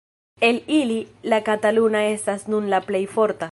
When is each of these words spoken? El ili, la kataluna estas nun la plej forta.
El 0.39 0.63
ili, 0.77 0.97
la 1.33 1.39
kataluna 1.51 2.03
estas 2.17 2.49
nun 2.55 2.73
la 2.75 2.83
plej 2.91 3.07
forta. 3.17 3.49